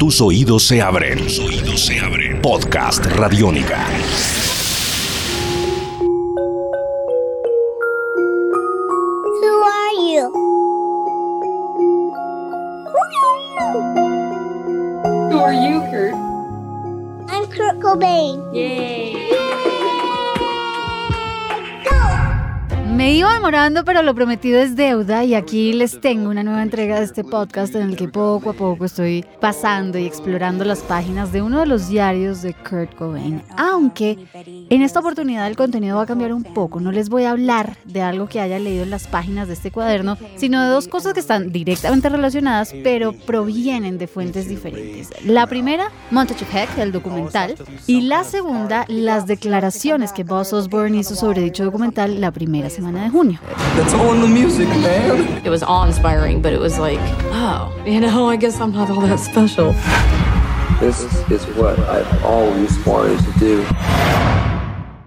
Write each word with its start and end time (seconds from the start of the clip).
Tus 0.00 0.18
oídos 0.22 0.66
se 0.66 0.80
abren. 0.80 1.18
Tus 1.18 1.38
oídos 1.40 1.78
se 1.78 2.00
abren. 2.00 2.40
Podcast 2.40 3.04
Radiónica. 3.04 3.86
Who 9.42 9.62
are 9.62 9.92
you? 10.08 10.32
Who 15.28 15.38
are 15.38 15.52
you, 15.52 15.80
Kurt? 15.90 16.14
I'm 17.28 17.46
Kurt 17.50 17.78
Cobain. 17.80 18.54
Yay. 18.54 19.39
Me 23.00 23.14
iba 23.14 23.32
demorando, 23.32 23.82
pero 23.82 24.02
lo 24.02 24.14
prometido 24.14 24.60
es 24.60 24.76
deuda 24.76 25.24
y 25.24 25.34
aquí 25.34 25.72
les 25.72 26.02
tengo 26.02 26.28
una 26.28 26.42
nueva 26.42 26.62
entrega 26.62 26.98
de 26.98 27.06
este 27.06 27.24
podcast 27.24 27.74
en 27.74 27.88
el 27.88 27.96
que 27.96 28.08
poco 28.08 28.50
a 28.50 28.52
poco 28.52 28.84
estoy 28.84 29.24
pasando 29.40 29.96
y 29.96 30.04
explorando 30.04 30.66
las 30.66 30.80
páginas 30.80 31.32
de 31.32 31.40
uno 31.40 31.60
de 31.60 31.64
los 31.64 31.88
diarios 31.88 32.42
de 32.42 32.52
Kurt 32.52 32.94
Cobain. 32.96 33.42
Aunque 33.56 34.18
en 34.68 34.82
esta 34.82 35.00
oportunidad 35.00 35.46
el 35.46 35.56
contenido 35.56 35.96
va 35.96 36.02
a 36.02 36.06
cambiar 36.06 36.34
un 36.34 36.42
poco, 36.44 36.78
no 36.78 36.92
les 36.92 37.08
voy 37.08 37.24
a 37.24 37.30
hablar 37.30 37.78
de 37.86 38.02
algo 38.02 38.28
que 38.28 38.38
haya 38.38 38.58
leído 38.58 38.82
en 38.82 38.90
las 38.90 39.06
páginas 39.06 39.48
de 39.48 39.54
este 39.54 39.70
cuaderno, 39.70 40.18
sino 40.36 40.62
de 40.62 40.68
dos 40.68 40.86
cosas 40.86 41.14
que 41.14 41.20
están 41.20 41.52
directamente 41.52 42.10
relacionadas, 42.10 42.74
pero 42.84 43.14
provienen 43.14 43.96
de 43.96 44.08
fuentes 44.08 44.46
diferentes. 44.46 45.08
La 45.24 45.46
primera, 45.46 45.90
Montage 46.10 46.44
Heck, 46.52 46.76
el 46.76 46.92
documental, 46.92 47.54
y 47.86 48.02
la 48.02 48.24
segunda, 48.24 48.84
las 48.88 49.26
declaraciones 49.26 50.12
que 50.12 50.22
Buzz 50.22 50.52
Osborne 50.52 50.98
hizo 50.98 51.14
sobre 51.14 51.40
dicho 51.40 51.64
documental 51.64 52.20
la 52.20 52.30
primera 52.30 52.68
semana 52.68 52.89
de 52.98 53.08
junio. 53.10 53.38
That's 53.76 53.94
all 53.94 54.12
in 54.14 54.20
the 54.20 54.28
music, 54.28 54.68
man. 54.68 55.40
It 55.44 55.50
was 55.50 55.62
awe 55.62 55.86
inspiring, 55.86 56.42
but 56.42 56.52
it 56.52 56.60
was 56.60 56.78
like, 56.78 57.00
oh, 57.32 57.72
you 57.86 58.00
know, 58.00 58.28
I 58.28 58.36
guess 58.36 58.60
I'm 58.60 58.72
not 58.72 58.90
all 58.90 59.00
that 59.02 59.20
special. 59.20 59.72
This 60.80 61.02
is 61.30 61.44
what 61.56 61.78
I've 61.78 62.24
always 62.24 62.76
wanted 62.86 63.18
to 63.18 63.38
do. 63.38 63.64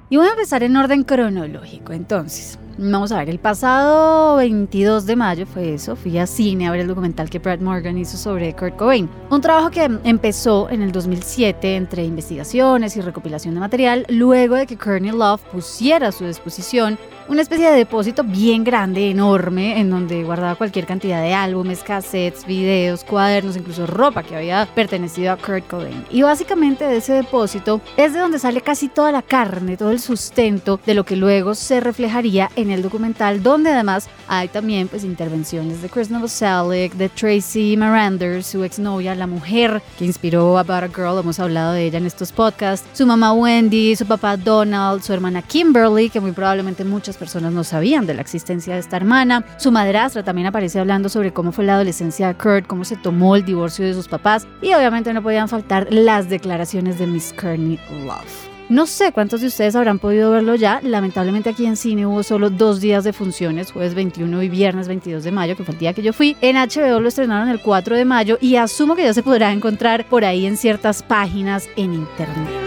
Y 0.09 0.17
voy 0.17 0.28
a 0.28 0.31
empezar 0.31 0.61
en 0.61 0.78
orden 0.78 1.04
cronológico, 1.04 1.92
entonces. 1.92 2.59
Vamos 2.78 3.11
a 3.11 3.20
ver, 3.20 3.30
el 3.30 3.39
pasado 3.39 4.38
22 4.38 5.06
de 5.06 5.16
mayo 5.16 5.45
fue 5.45 5.76
eso, 5.76 5.95
fui 5.95 6.17
a 6.17 6.26
cine 6.26 6.67
a 6.67 6.72
ver 6.72 6.80
el 6.80 6.88
documental 6.88 7.30
que 7.30 7.38
Brad 7.38 7.59
Morgan 7.59 8.00
hizo 8.00 8.17
sobre 8.17 8.56
Kurt 8.56 8.76
Cobain. 8.76 9.08
Un 9.30 9.42
trabajo 9.42 9.70
que 9.70 9.84
empezó 10.04 10.70
en 10.72 10.81
el 10.81 10.92
2007 10.92 11.76
entre 11.76 12.04
investigaciones 12.04 12.98
y 12.98 13.02
recopilación 13.02 13.54
de 13.54 13.59
material, 13.59 14.06
luego 14.09 14.56
de 14.56 14.66
que 14.66 14.78
Courtney 14.78 15.11
Love 15.11 15.42
pusiera 15.52 16.08
a 16.08 16.11
su 16.11 16.26
disposición 16.26 16.98
una 17.28 17.42
especie 17.42 17.70
de 17.70 17.78
depósito 17.78 18.24
bien 18.24 18.64
grande, 18.64 19.10
enorme, 19.10 19.80
en 19.80 19.90
donde 19.90 20.24
guardaba 20.24 20.56
cualquier 20.56 20.86
cantidad 20.86 21.22
de 21.22 21.34
álbumes, 21.34 21.84
cassettes, 21.84 22.46
videos, 22.46 23.04
cuadernos, 23.04 23.58
incluso 23.58 23.88
ropa 23.88 24.24
que 24.24 24.36
había 24.36 24.68
pertenecido 24.74 25.32
a 25.32 25.38
Kurt 25.38 25.68
Cobain. 25.68 26.06
Y 26.12 26.22
básicamente 26.22 26.86
de 26.86 26.98
ese 26.98 27.14
depósito 27.14 27.82
es 27.98 28.14
de 28.14 28.20
donde 28.20 28.40
sale 28.40 28.62
casi 28.62 28.90
toda 28.90 29.12
la 29.12 29.22
carne, 29.22 29.78
todo 29.78 29.92
el 29.92 30.00
sustento 30.00 30.80
de 30.86 30.94
lo 30.94 31.06
que 31.06 31.16
luego 31.16 31.56
se 31.56 31.80
reflejaría 31.80 32.50
en 32.56 32.72
el 32.72 32.82
documental, 32.82 33.42
donde 33.42 33.72
además 33.72 34.10
hay 34.28 34.48
también 34.48 34.88
pues 34.88 35.04
intervenciones 35.04 35.82
de 35.82 35.90
Chris 35.90 36.10
Novoselic, 36.10 36.94
de 36.94 37.10
Tracy 37.10 37.78
Marander, 37.78 38.44
su 38.44 38.64
exnovia, 38.64 39.16
la 39.16 39.28
mujer 39.28 39.82
que 39.98 40.06
inspiró 40.06 40.58
About 40.58 40.84
a 40.84 40.88
Girl, 40.88 41.20
hemos 41.20 41.40
hablado 41.40 41.74
de 41.74 41.86
ella 41.86 41.98
en 41.98 42.06
estos 42.06 42.32
podcasts, 42.32 42.88
su 42.94 43.06
mamá 43.06 43.34
Wendy, 43.34 43.96
su 43.96 44.06
papá 44.06 44.38
Donald, 44.38 45.02
su 45.04 45.14
hermana 45.14 45.42
Kimberly, 45.42 46.10
que 46.10 46.20
muy 46.20 46.32
probablemente 46.32 46.84
personas 47.17 47.53
no 47.53 47.64
sabían 47.64 48.06
de 48.06 48.14
la 48.14 48.22
existencia 48.22 48.73
de 48.73 48.80
esta 48.80 48.97
hermana. 48.97 49.45
Su 49.58 49.72
madrastra 49.72 50.23
también 50.23 50.47
aparece 50.47 50.80
hablando 50.80 51.09
sobre 51.09 51.33
cómo 51.33 51.52
fue 51.52 51.66
la 51.66 51.75
adolescencia 51.75 52.28
de 52.28 52.36
Kurt, 52.36 52.67
cómo 52.67 52.86
se 52.86 52.97
tomó 52.97 53.36
el 53.36 53.45
divorcio 53.45 53.86
de 53.86 53.94
sus 53.94 54.08
papás 54.08 54.47
y 54.61 54.73
obviamente 54.73 55.14
no 55.14 55.23
podían 55.23 55.50
faltar 55.50 55.88
las 55.92 56.30
declaraciones 56.30 57.00
de 57.00 57.08
Miss 57.08 57.33
Courtney 57.39 57.80
Love. 58.05 58.53
No 58.70 58.86
sé 58.86 59.11
cuántos 59.11 59.42
de 59.42 59.47
ustedes 59.47 59.75
habrán 59.75 60.00
podido 60.00 60.31
verlo 60.31 60.55
ya. 60.55 60.80
Lamentablemente 60.81 61.50
aquí 61.50 61.66
en 61.66 61.75
cine 61.75 62.05
hubo 62.05 62.23
solo 62.23 62.49
dos 62.49 62.80
días 62.80 63.04
de 63.04 63.14
funciones, 63.14 63.71
jueves 63.71 63.93
21 63.93 64.42
y 64.42 64.49
viernes 64.49 64.88
22 64.88 65.23
de 65.23 65.32
mayo, 65.32 65.55
que 65.55 65.64
fue 65.64 65.73
el 65.73 65.80
día 65.80 65.93
que 65.93 66.02
yo 66.02 66.14
fui. 66.14 66.38
En 66.42 66.55
HBO 66.55 66.99
lo 66.99 67.09
estrenaron 67.09 67.49
el 67.49 67.59
4 67.59 67.95
de 67.95 68.05
mayo 68.05 68.38
y 68.39 68.55
asumo 68.55 68.95
que 68.95 69.04
ya 69.04 69.14
se 69.14 69.23
podrá 69.23 69.52
encontrar 69.52 70.05
por 70.05 70.23
ahí 70.23 70.45
en 70.45 70.58
ciertas 70.58 71.04
páginas 71.04 71.67
en 71.76 71.93
internet. 71.93 72.63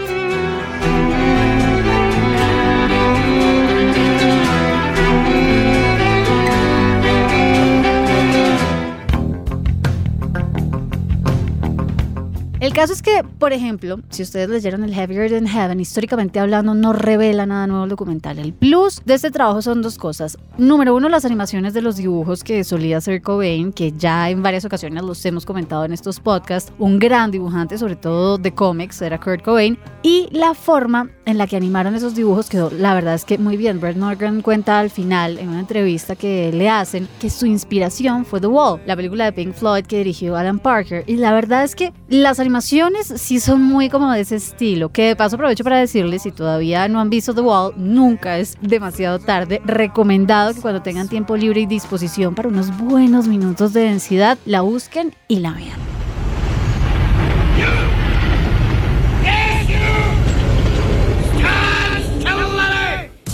El 12.67 12.73
caso 12.73 12.91
es 12.91 13.01
que, 13.01 13.23
por 13.39 13.53
ejemplo, 13.53 14.01
si 14.09 14.23
ustedes 14.23 14.49
leyeron 14.49 14.83
el 14.83 14.93
Heavier 14.93 15.31
Than 15.31 15.47
Heaven, 15.47 15.79
históricamente 15.79 16.37
hablando, 16.37 16.73
no 16.73 16.91
revela 16.91 17.45
nada 17.45 17.65
nuevo 17.65 17.85
el 17.85 17.89
documental. 17.89 18.39
El 18.39 18.51
plus 18.51 19.01
de 19.05 19.13
este 19.13 19.31
trabajo 19.31 19.61
son 19.61 19.81
dos 19.81 19.97
cosas. 19.97 20.37
Número 20.57 20.93
uno, 20.93 21.07
las 21.07 21.23
animaciones 21.23 21.73
de 21.73 21.81
los 21.81 21.95
dibujos 21.95 22.43
que 22.43 22.65
solía 22.65 22.97
hacer 22.97 23.21
Cobain, 23.21 23.71
que 23.71 23.93
ya 23.93 24.29
en 24.29 24.43
varias 24.43 24.65
ocasiones 24.65 25.01
los 25.03 25.25
hemos 25.25 25.45
comentado 25.45 25.85
en 25.85 25.93
estos 25.93 26.19
podcasts. 26.19 26.73
Un 26.77 26.99
gran 26.99 27.31
dibujante, 27.31 27.77
sobre 27.77 27.95
todo 27.95 28.37
de 28.37 28.53
cómics, 28.53 29.01
era 29.01 29.17
Kurt 29.17 29.45
Cobain. 29.45 29.79
Y 30.03 30.27
la 30.33 30.53
forma 30.53 31.09
en 31.23 31.37
la 31.37 31.47
que 31.47 31.55
animaron 31.55 31.95
esos 31.95 32.15
dibujos 32.15 32.49
quedó, 32.49 32.69
la 32.69 32.93
verdad 32.93 33.13
es 33.13 33.23
que 33.23 33.37
muy 33.37 33.55
bien. 33.55 33.79
Brett 33.79 33.95
Morgan 33.95 34.41
cuenta 34.41 34.77
al 34.79 34.89
final, 34.89 35.37
en 35.37 35.47
una 35.47 35.61
entrevista 35.61 36.17
que 36.17 36.51
le 36.51 36.69
hacen, 36.69 37.07
que 37.21 37.29
su 37.29 37.45
inspiración 37.45 38.25
fue 38.25 38.41
The 38.41 38.47
Wall, 38.47 38.81
la 38.85 38.97
película 38.97 39.23
de 39.23 39.31
Pink 39.31 39.53
Floyd 39.53 39.85
que 39.85 39.99
dirigió 39.99 40.35
Alan 40.35 40.59
Parker. 40.59 41.05
Y 41.07 41.15
la 41.15 41.31
verdad 41.31 41.63
es 41.63 41.73
que 41.73 41.93
las 42.09 42.41
animaciones 42.41 42.56
sí 42.61 43.39
son 43.39 43.61
muy 43.61 43.89
como 43.89 44.11
de 44.11 44.21
ese 44.21 44.35
estilo. 44.35 44.89
Que 44.89 45.07
de 45.07 45.15
paso 45.15 45.35
aprovecho 45.35 45.63
para 45.63 45.77
decirles, 45.77 46.23
si 46.23 46.31
todavía 46.31 46.87
no 46.87 46.99
han 46.99 47.09
visto 47.09 47.33
The 47.33 47.41
Wall, 47.41 47.73
nunca 47.77 48.37
es 48.37 48.57
demasiado 48.61 49.19
tarde. 49.19 49.61
Recomendado 49.65 50.53
que 50.53 50.61
cuando 50.61 50.81
tengan 50.81 51.07
tiempo 51.07 51.37
libre 51.37 51.61
y 51.61 51.65
disposición 51.65 52.35
para 52.35 52.49
unos 52.49 52.75
buenos 52.77 53.27
minutos 53.27 53.73
de 53.73 53.81
densidad, 53.81 54.37
la 54.45 54.61
busquen 54.61 55.15
y 55.27 55.39
la 55.39 55.51
vean. 55.51 55.86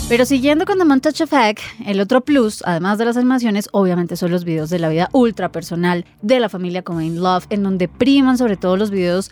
Pero 0.06 0.26
siguiendo 0.26 0.66
con 0.66 0.76
The 0.76 0.84
Montage 0.84 1.24
of 1.24 1.32
Heck, 1.32 1.60
el 1.86 1.98
otro 1.98 2.20
plus, 2.20 2.62
además 2.66 2.98
de 2.98 3.06
las 3.06 3.16
animaciones, 3.16 3.70
obviamente 3.72 4.16
son 4.16 4.30
los 4.30 4.44
videos 4.44 4.68
de 4.68 4.78
la 4.78 4.90
vida 4.90 5.08
ultra 5.12 5.50
personal 5.50 6.04
de 6.20 6.40
la 6.40 6.50
familia 6.50 6.82
Cobain 6.82 7.20
Love, 7.20 7.46
en 7.48 7.62
donde 7.62 7.88
priman 7.88 8.36
sobre 8.36 8.58
todo 8.58 8.76
los 8.76 8.90
videos 8.90 9.30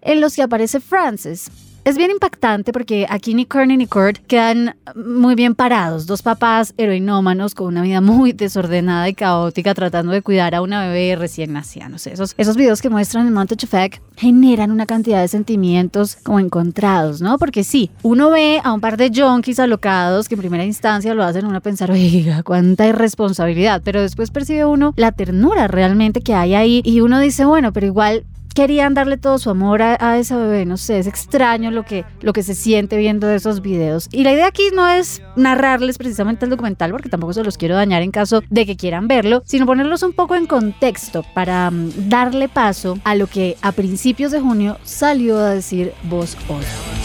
en 0.00 0.22
los 0.22 0.34
que 0.34 0.42
aparece 0.42 0.80
Frances. 0.80 1.50
Es 1.84 1.98
bien 1.98 2.10
impactante 2.10 2.72
porque 2.72 3.06
aquí 3.10 3.34
ni 3.34 3.44
Courtney 3.44 3.76
ni 3.76 3.86
Kurt 3.86 4.16
quedan 4.26 4.74
muy 4.94 5.34
bien 5.34 5.54
parados. 5.54 6.06
Dos 6.06 6.22
papás 6.22 6.72
heroinómanos 6.78 7.54
con 7.54 7.66
una 7.66 7.82
vida 7.82 8.00
muy 8.00 8.32
desordenada 8.32 9.06
y 9.06 9.12
caótica 9.12 9.74
tratando 9.74 10.12
de 10.12 10.22
cuidar 10.22 10.54
a 10.54 10.62
una 10.62 10.86
bebé 10.86 11.14
recién 11.14 11.52
nacida. 11.52 11.90
No 11.90 11.98
sé, 11.98 12.14
esos, 12.14 12.34
esos 12.38 12.56
videos 12.56 12.80
que 12.80 12.88
muestran 12.88 13.26
el 13.26 13.34
Montage 13.34 13.66
Effect 13.66 14.02
generan 14.16 14.70
una 14.70 14.86
cantidad 14.86 15.20
de 15.20 15.28
sentimientos 15.28 16.16
como 16.22 16.40
encontrados, 16.40 17.20
¿no? 17.20 17.36
Porque 17.36 17.64
sí, 17.64 17.90
uno 18.02 18.30
ve 18.30 18.62
a 18.64 18.72
un 18.72 18.80
par 18.80 18.96
de 18.96 19.10
junkies 19.14 19.60
alocados 19.60 20.26
que 20.26 20.36
en 20.36 20.40
primera 20.40 20.64
instancia 20.64 21.12
lo 21.12 21.22
hacen 21.22 21.44
uno 21.44 21.60
pensar, 21.60 21.90
oiga, 21.90 22.42
cuánta 22.42 22.86
irresponsabilidad, 22.86 23.82
pero 23.84 24.00
después 24.00 24.30
percibe 24.30 24.64
uno 24.64 24.94
la 24.96 25.12
ternura 25.12 25.68
realmente 25.68 26.22
que 26.22 26.32
hay 26.32 26.54
ahí 26.54 26.80
y 26.82 27.02
uno 27.02 27.20
dice, 27.20 27.44
bueno, 27.44 27.74
pero 27.74 27.84
igual 27.84 28.24
querían 28.54 28.94
darle 28.94 29.16
todo 29.18 29.38
su 29.38 29.50
amor 29.50 29.82
a, 29.82 30.18
esa 30.18 30.36
bebé, 30.36 30.64
no 30.64 30.76
sé, 30.76 30.98
es 30.98 31.06
extraño 31.06 31.70
lo 31.70 31.84
que, 31.84 32.04
lo 32.20 32.32
que 32.32 32.42
se 32.42 32.54
siente 32.54 32.96
viendo 32.96 33.30
esos 33.30 33.60
videos. 33.60 34.08
Y 34.12 34.22
la 34.22 34.32
idea 34.32 34.46
aquí 34.46 34.62
no 34.74 34.88
es 34.88 35.22
narrarles 35.36 35.98
precisamente 35.98 36.44
el 36.44 36.50
documental, 36.50 36.92
porque 36.92 37.08
tampoco 37.08 37.32
se 37.32 37.44
los 37.44 37.58
quiero 37.58 37.74
dañar 37.74 38.02
en 38.02 38.10
caso 38.10 38.42
de 38.48 38.66
que 38.66 38.76
quieran 38.76 39.08
verlo, 39.08 39.42
sino 39.44 39.66
ponerlos 39.66 40.02
un 40.02 40.12
poco 40.12 40.34
en 40.36 40.46
contexto 40.46 41.24
para 41.34 41.68
um, 41.68 41.90
darle 42.08 42.48
paso 42.48 42.98
a 43.04 43.14
lo 43.14 43.26
que 43.26 43.56
a 43.60 43.72
principios 43.72 44.32
de 44.32 44.40
junio 44.40 44.78
salió 44.84 45.38
a 45.38 45.50
decir 45.50 45.92
Voz 46.04 46.36
Hoy. 46.48 47.03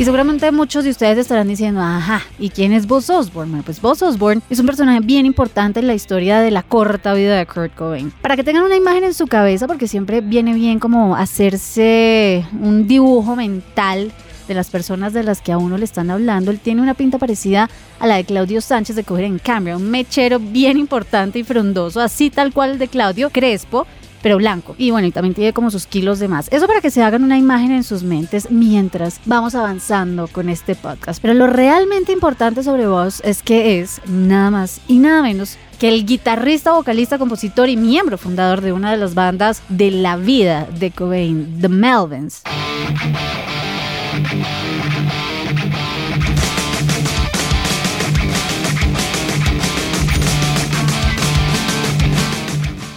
Y 0.00 0.04
seguramente 0.06 0.50
muchos 0.50 0.84
de 0.84 0.88
ustedes 0.88 1.18
estarán 1.18 1.46
diciendo, 1.46 1.82
ajá, 1.82 2.22
¿y 2.38 2.48
quién 2.48 2.72
es 2.72 2.86
Buzz 2.86 3.10
Osborne? 3.10 3.62
Pues 3.62 3.82
Buzz 3.82 4.00
Osborne 4.00 4.40
es 4.48 4.58
un 4.58 4.64
personaje 4.64 5.00
bien 5.00 5.26
importante 5.26 5.80
en 5.80 5.86
la 5.86 5.92
historia 5.92 6.40
de 6.40 6.50
la 6.50 6.62
corta 6.62 7.12
vida 7.12 7.36
de 7.36 7.44
Kurt 7.44 7.74
Cobain. 7.74 8.10
Para 8.22 8.34
que 8.34 8.42
tengan 8.42 8.62
una 8.62 8.76
imagen 8.76 9.04
en 9.04 9.12
su 9.12 9.26
cabeza, 9.26 9.66
porque 9.66 9.86
siempre 9.86 10.22
viene 10.22 10.54
bien 10.54 10.78
como 10.78 11.16
hacerse 11.16 12.46
un 12.62 12.88
dibujo 12.88 13.36
mental 13.36 14.10
de 14.48 14.54
las 14.54 14.70
personas 14.70 15.12
de 15.12 15.22
las 15.22 15.42
que 15.42 15.52
a 15.52 15.58
uno 15.58 15.76
le 15.76 15.84
están 15.84 16.10
hablando, 16.10 16.50
él 16.50 16.60
tiene 16.60 16.80
una 16.80 16.94
pinta 16.94 17.18
parecida 17.18 17.68
a 17.98 18.06
la 18.06 18.16
de 18.16 18.24
Claudio 18.24 18.62
Sánchez 18.62 18.96
de 18.96 19.04
Coger 19.04 19.26
en 19.26 19.38
Cambria, 19.38 19.76
un 19.76 19.90
mechero 19.90 20.38
bien 20.38 20.78
importante 20.78 21.40
y 21.40 21.44
frondoso, 21.44 22.00
así 22.00 22.30
tal 22.30 22.54
cual 22.54 22.70
el 22.70 22.78
de 22.78 22.88
Claudio 22.88 23.28
Crespo, 23.28 23.86
pero 24.22 24.36
blanco. 24.36 24.74
Y 24.78 24.90
bueno, 24.90 25.06
y 25.06 25.12
también 25.12 25.34
tiene 25.34 25.52
como 25.52 25.70
sus 25.70 25.86
kilos 25.86 26.18
de 26.18 26.28
más. 26.28 26.48
Eso 26.50 26.66
para 26.66 26.80
que 26.80 26.90
se 26.90 27.02
hagan 27.02 27.24
una 27.24 27.38
imagen 27.38 27.70
en 27.70 27.84
sus 27.84 28.02
mentes 28.02 28.50
mientras 28.50 29.20
vamos 29.24 29.54
avanzando 29.54 30.28
con 30.28 30.48
este 30.48 30.74
podcast. 30.74 31.20
Pero 31.20 31.34
lo 31.34 31.46
realmente 31.46 32.12
importante 32.12 32.62
sobre 32.62 32.86
vos 32.86 33.20
es 33.24 33.42
que 33.42 33.80
es 33.80 34.00
nada 34.06 34.50
más 34.50 34.80
y 34.88 34.98
nada 34.98 35.22
menos 35.22 35.58
que 35.78 35.88
el 35.88 36.04
guitarrista, 36.04 36.72
vocalista, 36.72 37.18
compositor 37.18 37.68
y 37.70 37.76
miembro 37.76 38.18
fundador 38.18 38.60
de 38.60 38.72
una 38.72 38.90
de 38.90 38.98
las 38.98 39.14
bandas 39.14 39.62
de 39.70 39.90
la 39.90 40.16
vida 40.16 40.68
de 40.78 40.90
Cobain, 40.90 41.58
The 41.60 41.68
Melvins. 41.68 42.42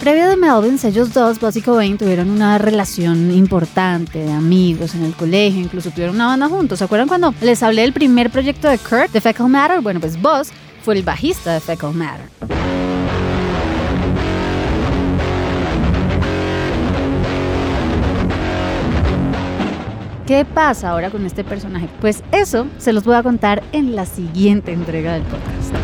Previo 0.04 0.28
de 0.28 0.36
Melvins, 0.36 0.84
ellos 0.84 1.14
dos, 1.14 1.40
Buzz 1.40 1.56
y 1.56 1.62
Cobain, 1.62 1.96
tuvieron 1.96 2.28
una 2.28 2.58
relación 2.58 3.30
importante 3.30 4.18
de 4.18 4.30
amigos 4.30 4.94
en 4.94 5.02
el 5.02 5.14
colegio, 5.14 5.62
incluso 5.62 5.90
tuvieron 5.92 6.16
una 6.16 6.26
banda 6.26 6.46
juntos. 6.46 6.80
¿Se 6.80 6.84
acuerdan 6.84 7.08
cuando 7.08 7.32
les 7.40 7.62
hablé 7.62 7.80
del 7.80 7.94
primer 7.94 8.28
proyecto 8.28 8.68
de 8.68 8.76
Kurt, 8.76 9.12
de 9.12 9.22
Fecal 9.22 9.48
Matter? 9.48 9.80
Bueno, 9.80 10.00
pues 10.00 10.20
Buzz 10.20 10.50
fue 10.82 10.96
el 10.98 11.04
bajista 11.04 11.54
de 11.54 11.60
Fecal 11.60 11.94
Matter. 11.94 12.28
¿Qué 20.26 20.44
pasa 20.44 20.90
ahora 20.90 21.08
con 21.08 21.24
este 21.24 21.44
personaje? 21.44 21.88
Pues 22.02 22.22
eso 22.30 22.66
se 22.76 22.92
los 22.92 23.04
voy 23.04 23.14
a 23.14 23.22
contar 23.22 23.62
en 23.72 23.96
la 23.96 24.04
siguiente 24.04 24.70
entrega 24.70 25.14
del 25.14 25.22
podcast. 25.22 25.83